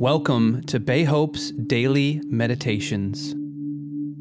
Welcome 0.00 0.62
to 0.66 0.78
Bay 0.78 1.02
Hope's 1.02 1.50
Daily 1.50 2.22
Meditations, 2.24 3.34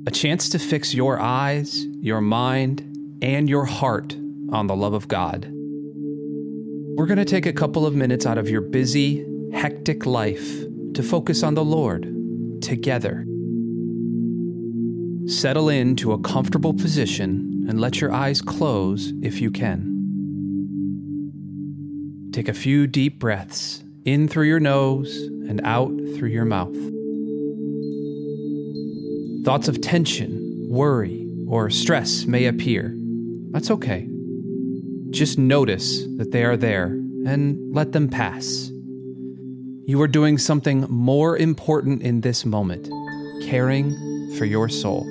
a 0.07 0.12
chance 0.12 0.50
to 0.50 0.57
fix 0.57 0.96
your 0.96 1.20
eyes, 1.20 1.86
your 2.02 2.20
mind, 2.20 2.81
and 3.21 3.47
your 3.47 3.65
heart 3.65 4.16
on 4.52 4.66
the 4.66 4.76
love 4.76 4.96
of 4.96 5.08
God. 5.08 5.48
We're 5.52 7.05
going 7.05 7.20
to 7.20 7.26
take 7.26 7.46
a 7.46 7.54
couple 7.54 7.86
of 7.86 7.94
minutes 7.94 8.26
out 8.26 8.40
of 8.40 8.50
your 8.50 8.62
busy, 8.62 9.24
hectic 9.54 10.08
life 10.08 10.63
to 10.96 11.03
focus 11.03 11.44
on 11.44 11.53
the 11.53 11.63
Lord 11.63 12.12
together. 12.63 13.23
Settle 15.28 15.69
into 15.69 16.12
a 16.12 16.20
comfortable 16.21 16.73
position 16.73 17.67
and 17.70 17.80
let 17.80 18.02
your 18.02 18.12
eyes 18.12 18.41
close 18.41 19.13
if 19.21 19.39
you 19.39 19.52
can. 19.52 19.94
Take 22.31 22.48
a 22.48 22.53
few 22.55 22.88
deep 22.88 23.20
breaths 23.20 23.84
in 24.08 24.26
through 24.30 24.45
your 24.45 24.59
nose 24.59 25.17
and 25.49 25.59
out 25.66 25.91
through 26.16 26.30
your 26.30 26.45
mouth. 26.45 26.73
Thoughts 29.44 29.68
of 29.68 29.82
tension, 29.82 30.68
worry, 30.70 31.27
or 31.45 31.70
stress 31.70 32.26
may 32.26 32.46
appear. 32.46 32.96
That's 33.52 33.70
okay. 33.70 34.08
Just 35.09 35.38
notice 35.38 36.05
that 36.16 36.32
they 36.32 36.46
are 36.46 36.55
there 36.55 36.85
and 36.85 37.76
let 37.76 37.91
them 37.91 38.08
pass. 38.08 38.72
You 39.85 40.02
are 40.02 40.08
doing 40.08 40.38
something 40.38 40.85
more 40.90 41.38
important 41.38 42.02
in 42.02 42.21
this 42.21 42.46
moment 42.46 42.90
caring 43.44 43.91
for 44.38 44.46
your 44.46 44.70
soul. 44.70 45.04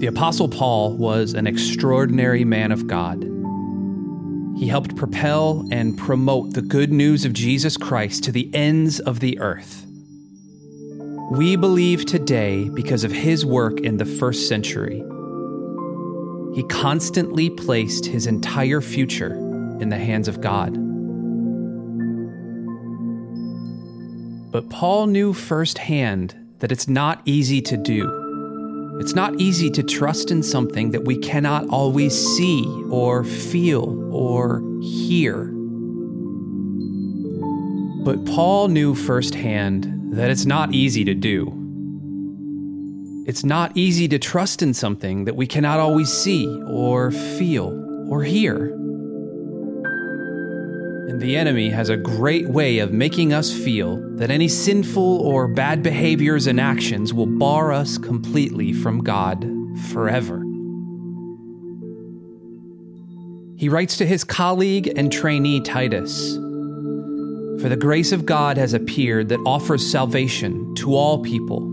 The 0.00 0.08
Apostle 0.08 0.48
Paul 0.48 0.96
was 0.96 1.34
an 1.34 1.46
extraordinary 1.46 2.44
man 2.44 2.72
of 2.72 2.88
God. 2.88 3.41
He 4.62 4.68
helped 4.68 4.94
propel 4.94 5.66
and 5.72 5.98
promote 5.98 6.52
the 6.52 6.62
good 6.62 6.92
news 6.92 7.24
of 7.24 7.32
Jesus 7.32 7.76
Christ 7.76 8.22
to 8.22 8.30
the 8.30 8.48
ends 8.54 9.00
of 9.00 9.18
the 9.18 9.40
earth. 9.40 9.84
We 11.32 11.56
believe 11.56 12.06
today 12.06 12.68
because 12.68 13.02
of 13.02 13.10
his 13.10 13.44
work 13.44 13.80
in 13.80 13.96
the 13.96 14.04
first 14.04 14.48
century. 14.48 15.02
He 16.54 16.62
constantly 16.68 17.50
placed 17.50 18.06
his 18.06 18.28
entire 18.28 18.80
future 18.80 19.34
in 19.80 19.88
the 19.88 19.98
hands 19.98 20.28
of 20.28 20.40
God. 20.40 20.74
But 24.52 24.70
Paul 24.70 25.08
knew 25.08 25.32
firsthand 25.32 26.36
that 26.60 26.70
it's 26.70 26.86
not 26.86 27.20
easy 27.24 27.60
to 27.62 27.76
do. 27.76 28.21
It's 29.02 29.16
not 29.16 29.40
easy 29.40 29.68
to 29.72 29.82
trust 29.82 30.30
in 30.30 30.44
something 30.44 30.92
that 30.92 31.02
we 31.02 31.16
cannot 31.16 31.68
always 31.70 32.14
see 32.14 32.64
or 32.88 33.24
feel 33.24 34.14
or 34.14 34.62
hear. 34.80 35.46
But 38.04 38.24
Paul 38.26 38.68
knew 38.68 38.94
firsthand 38.94 40.12
that 40.12 40.30
it's 40.30 40.46
not 40.46 40.72
easy 40.72 41.04
to 41.04 41.14
do. 41.14 41.52
It's 43.26 43.42
not 43.42 43.72
easy 43.76 44.06
to 44.06 44.20
trust 44.20 44.62
in 44.62 44.72
something 44.72 45.24
that 45.24 45.34
we 45.34 45.48
cannot 45.48 45.80
always 45.80 46.08
see 46.08 46.46
or 46.68 47.10
feel 47.10 48.08
or 48.08 48.22
hear. 48.22 48.68
And 51.12 51.20
the 51.20 51.36
enemy 51.36 51.68
has 51.68 51.90
a 51.90 51.96
great 51.98 52.48
way 52.48 52.78
of 52.78 52.90
making 52.90 53.34
us 53.34 53.52
feel 53.52 53.98
that 54.16 54.30
any 54.30 54.48
sinful 54.48 55.20
or 55.20 55.46
bad 55.46 55.82
behaviors 55.82 56.46
and 56.46 56.58
actions 56.58 57.12
will 57.12 57.26
bar 57.26 57.70
us 57.70 57.98
completely 57.98 58.72
from 58.72 59.04
God 59.04 59.46
forever. 59.90 60.38
He 63.58 63.68
writes 63.68 63.98
to 63.98 64.06
his 64.06 64.24
colleague 64.24 64.90
and 64.96 65.12
trainee 65.12 65.60
Titus 65.60 66.32
For 66.32 67.68
the 67.68 67.76
grace 67.78 68.12
of 68.12 68.24
God 68.24 68.56
has 68.56 68.72
appeared 68.72 69.28
that 69.28 69.44
offers 69.44 69.86
salvation 69.86 70.74
to 70.76 70.96
all 70.96 71.22
people 71.22 71.71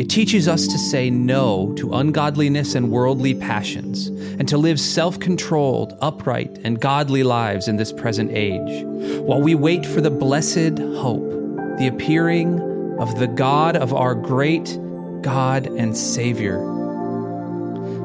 it 0.00 0.08
teaches 0.08 0.48
us 0.48 0.66
to 0.66 0.78
say 0.78 1.10
no 1.10 1.74
to 1.74 1.92
ungodliness 1.92 2.74
and 2.74 2.90
worldly 2.90 3.34
passions, 3.34 4.06
and 4.06 4.48
to 4.48 4.56
live 4.56 4.80
self 4.80 5.20
controlled, 5.20 5.94
upright, 6.00 6.58
and 6.64 6.80
godly 6.80 7.22
lives 7.22 7.68
in 7.68 7.76
this 7.76 7.92
present 7.92 8.30
age, 8.32 8.82
while 9.20 9.42
we 9.42 9.54
wait 9.54 9.84
for 9.84 10.00
the 10.00 10.10
blessed 10.10 10.78
hope, 10.78 11.28
the 11.76 11.86
appearing 11.86 12.98
of 12.98 13.18
the 13.18 13.26
God 13.26 13.76
of 13.76 13.92
our 13.92 14.14
great 14.14 14.78
God 15.20 15.66
and 15.66 15.94
Savior. 15.94 16.60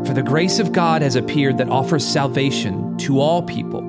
For 0.06 0.14
the 0.14 0.22
grace 0.22 0.60
of 0.60 0.74
God 0.74 1.02
has 1.02 1.16
appeared 1.16 1.60
that 1.60 1.70
offers 1.70 2.06
salvation 2.06 2.98
to 2.98 3.22
all 3.22 3.42
people. 3.42 3.82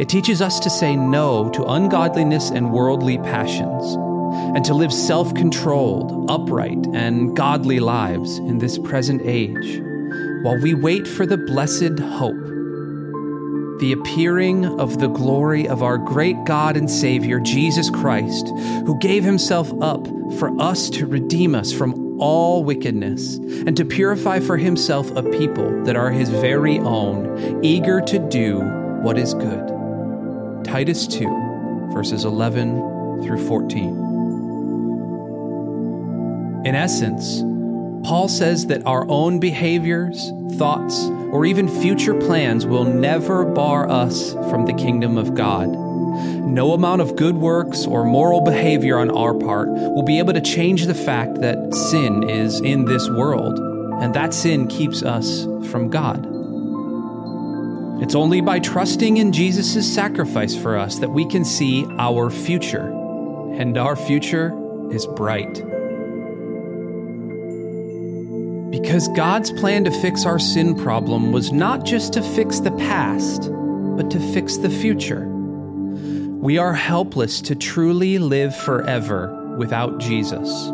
It 0.00 0.08
teaches 0.08 0.40
us 0.40 0.58
to 0.60 0.70
say 0.70 0.96
no 0.96 1.50
to 1.50 1.66
ungodliness 1.66 2.48
and 2.48 2.72
worldly 2.72 3.18
passions 3.18 3.98
and 4.32 4.64
to 4.64 4.74
live 4.74 4.92
self 4.92 5.34
controlled, 5.34 6.30
upright, 6.30 6.86
and 6.94 7.36
godly 7.36 7.80
lives 7.80 8.38
in 8.38 8.58
this 8.58 8.78
present 8.78 9.22
age, 9.24 9.80
while 10.42 10.60
we 10.60 10.74
wait 10.74 11.06
for 11.06 11.26
the 11.26 11.36
blessed 11.36 11.98
hope, 11.98 12.48
the 13.80 13.92
appearing 13.92 14.64
of 14.64 14.98
the 14.98 15.08
glory 15.08 15.68
of 15.68 15.82
our 15.82 15.98
great 15.98 16.36
God 16.44 16.76
and 16.76 16.90
Savior, 16.90 17.40
Jesus 17.40 17.90
Christ, 17.90 18.48
who 18.86 18.98
gave 18.98 19.24
himself 19.24 19.72
up 19.80 20.06
for 20.38 20.50
us 20.60 20.90
to 20.90 21.06
redeem 21.06 21.54
us 21.54 21.72
from 21.72 22.08
all 22.20 22.64
wickedness 22.64 23.36
and 23.36 23.76
to 23.76 23.84
purify 23.84 24.40
for 24.40 24.56
himself 24.56 25.10
a 25.12 25.22
people 25.22 25.84
that 25.84 25.96
are 25.96 26.10
his 26.10 26.28
very 26.28 26.78
own, 26.80 27.64
eager 27.64 28.00
to 28.00 28.18
do 28.18 28.60
what 29.02 29.16
is 29.18 29.34
good. 29.34 29.68
Titus 30.64 31.06
2, 31.06 31.90
verses 31.92 32.24
11 32.24 33.22
through 33.22 33.46
14. 33.46 34.07
In 36.64 36.74
essence, 36.74 37.42
Paul 38.06 38.28
says 38.28 38.66
that 38.66 38.86
our 38.86 39.06
own 39.08 39.40
behaviors, 39.40 40.30
thoughts, 40.56 41.04
or 41.30 41.44
even 41.44 41.68
future 41.68 42.14
plans 42.14 42.66
will 42.66 42.84
never 42.84 43.44
bar 43.44 43.88
us 43.88 44.32
from 44.32 44.66
the 44.66 44.72
kingdom 44.72 45.18
of 45.18 45.34
God. 45.34 45.68
No 45.68 46.72
amount 46.72 47.02
of 47.02 47.16
good 47.16 47.36
works 47.36 47.86
or 47.86 48.04
moral 48.04 48.40
behavior 48.40 48.98
on 48.98 49.10
our 49.10 49.34
part 49.34 49.68
will 49.68 50.02
be 50.02 50.18
able 50.18 50.32
to 50.32 50.40
change 50.40 50.86
the 50.86 50.94
fact 50.94 51.40
that 51.42 51.74
sin 51.74 52.28
is 52.28 52.60
in 52.60 52.86
this 52.86 53.08
world, 53.08 53.58
and 54.02 54.14
that 54.14 54.32
sin 54.34 54.66
keeps 54.66 55.02
us 55.02 55.44
from 55.70 55.90
God. 55.90 56.26
It's 58.02 58.14
only 58.14 58.40
by 58.40 58.58
trusting 58.58 59.16
in 59.16 59.32
Jesus' 59.32 59.92
sacrifice 59.92 60.56
for 60.56 60.76
us 60.76 60.98
that 61.00 61.10
we 61.10 61.26
can 61.26 61.44
see 61.44 61.84
our 61.98 62.30
future, 62.30 62.88
and 63.52 63.76
our 63.76 63.96
future 63.96 64.52
is 64.90 65.06
bright. 65.06 65.62
Because 68.80 69.08
God's 69.08 69.50
plan 69.50 69.82
to 69.84 69.90
fix 69.90 70.24
our 70.24 70.38
sin 70.38 70.76
problem 70.76 71.32
was 71.32 71.50
not 71.50 71.84
just 71.84 72.12
to 72.12 72.22
fix 72.22 72.60
the 72.60 72.70
past, 72.70 73.50
but 73.96 74.08
to 74.12 74.20
fix 74.32 74.56
the 74.56 74.70
future. 74.70 75.26
We 75.26 76.58
are 76.58 76.74
helpless 76.74 77.40
to 77.42 77.56
truly 77.56 78.18
live 78.18 78.56
forever 78.56 79.56
without 79.58 79.98
Jesus. 79.98 80.68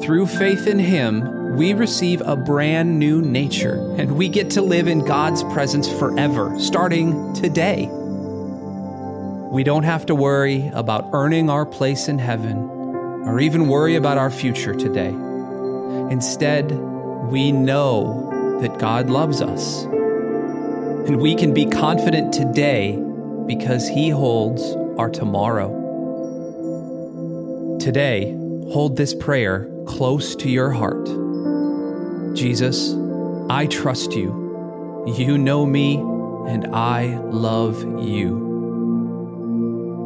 Through 0.00 0.26
faith 0.26 0.68
in 0.68 0.78
Him, 0.78 1.56
we 1.56 1.74
receive 1.74 2.20
a 2.20 2.36
brand 2.36 3.00
new 3.00 3.20
nature, 3.20 3.92
and 3.98 4.16
we 4.16 4.28
get 4.28 4.50
to 4.50 4.62
live 4.62 4.86
in 4.86 5.04
God's 5.04 5.42
presence 5.42 5.90
forever, 5.90 6.54
starting 6.60 7.34
today. 7.34 7.88
We 9.50 9.64
don't 9.64 9.82
have 9.82 10.06
to 10.06 10.14
worry 10.14 10.70
about 10.72 11.10
earning 11.12 11.50
our 11.50 11.66
place 11.66 12.06
in 12.06 12.20
heaven 12.20 12.56
or 12.56 13.40
even 13.40 13.66
worry 13.66 13.96
about 13.96 14.16
our 14.16 14.30
future 14.30 14.74
today. 14.74 15.12
Instead, 16.10 16.70
we 17.30 17.52
know 17.52 18.58
that 18.60 18.78
God 18.78 19.08
loves 19.08 19.40
us. 19.40 19.84
And 19.84 21.20
we 21.20 21.34
can 21.36 21.54
be 21.54 21.66
confident 21.66 22.32
today 22.34 22.96
because 23.46 23.88
He 23.88 24.08
holds 24.10 24.62
our 24.98 25.08
tomorrow. 25.08 25.78
Today, 27.78 28.32
hold 28.72 28.96
this 28.96 29.14
prayer 29.14 29.70
close 29.86 30.34
to 30.36 30.50
your 30.50 30.70
heart. 30.70 31.06
Jesus, 32.36 32.94
I 33.48 33.66
trust 33.66 34.12
you. 34.12 34.38
You 35.16 35.38
know 35.38 35.64
me, 35.64 35.96
and 36.46 36.66
I 36.74 37.16
love 37.18 37.82
you. 38.04 38.48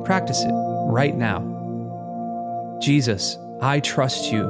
Practice 0.05 0.43
it 0.43 0.53
right 0.89 1.17
now. 1.17 1.41
Jesus, 2.81 3.39
I 3.61 3.81
trust 3.81 4.31
you. 4.31 4.43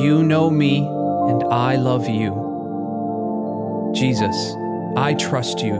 You 0.00 0.22
know 0.22 0.48
me, 0.50 0.80
and 1.28 1.44
I 1.44 1.76
love 1.76 2.08
you. 2.08 3.92
Jesus, 3.94 4.54
I 4.96 5.14
trust 5.14 5.62
you. 5.62 5.74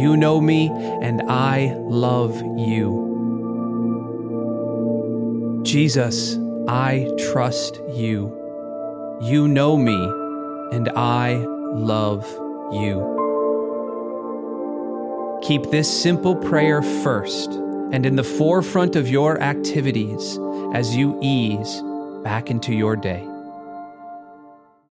You 0.00 0.16
know 0.16 0.40
me, 0.40 0.68
and 0.68 1.22
I 1.28 1.74
love 1.78 2.36
you. 2.56 3.06
Jesus, 5.64 6.38
I 6.68 7.10
trust 7.32 7.80
you. 7.94 8.34
You 9.22 9.48
know 9.48 9.76
me, 9.76 9.96
and 10.72 10.88
I 10.90 11.34
love 11.34 12.24
you. 12.72 13.16
Keep 15.42 15.70
this 15.70 15.88
simple 16.02 16.36
prayer 16.36 16.82
first 16.82 17.50
and 17.92 18.06
in 18.06 18.16
the 18.16 18.24
forefront 18.24 18.96
of 18.96 19.08
your 19.08 19.40
activities 19.40 20.38
as 20.74 20.96
you 20.96 21.18
ease 21.22 21.82
back 22.22 22.50
into 22.50 22.74
your 22.74 22.96
day. 22.96 23.27